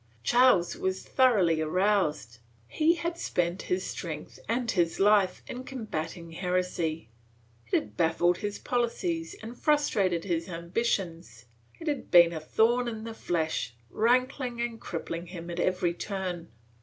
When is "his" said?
3.69-3.83, 4.71-4.99, 8.37-8.57, 10.23-10.49